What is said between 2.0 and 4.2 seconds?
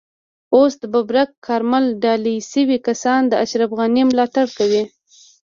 ډالۍ شوي کسان له اشرف غني